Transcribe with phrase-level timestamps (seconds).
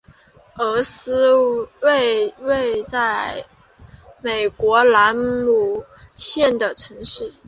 [0.57, 1.31] 厄斯
[1.81, 3.45] 为位在
[4.23, 5.85] 美国兰姆
[6.15, 7.31] 县的城市。